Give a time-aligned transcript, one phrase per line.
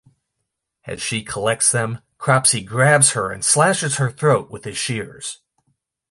[0.85, 5.43] As she collects them, Cropsy grabs her and slashes her throat with his shears.